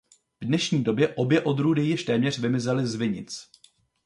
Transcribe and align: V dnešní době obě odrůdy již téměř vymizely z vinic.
V 0.41 0.45
dnešní 0.45 0.83
době 0.83 1.15
obě 1.15 1.41
odrůdy 1.41 1.81
již 1.83 2.03
téměř 2.03 2.39
vymizely 2.39 2.87
z 2.87 2.95
vinic. 2.95 3.47